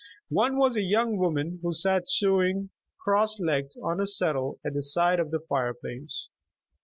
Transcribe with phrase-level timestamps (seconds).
[0.31, 4.81] One was a young woman who sat sewing cross legged on a settle at the
[4.81, 6.27] side of the fire place.